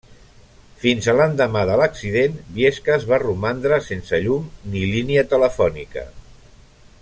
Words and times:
Fins 0.83 1.09
a 1.11 1.13
l'endemà 1.17 1.61
de 1.71 1.75
l'accident, 1.81 2.39
Biescas 2.55 3.05
va 3.11 3.21
romandre 3.25 3.79
sense 3.91 4.21
llum 4.25 4.49
ni 4.73 4.85
línia 4.95 5.27
telefònica. 5.35 6.09